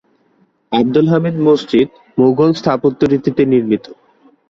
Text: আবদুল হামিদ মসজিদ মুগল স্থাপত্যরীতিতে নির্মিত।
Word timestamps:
আবদুল 0.71 1.07
হামিদ 1.11 1.35
মসজিদ 1.47 1.89
মুগল 2.17 2.49
স্থাপত্যরীতিতে 2.59 3.41
নির্মিত। 3.51 3.85